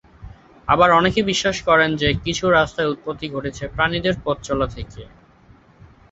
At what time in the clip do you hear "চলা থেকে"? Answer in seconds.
4.43-5.01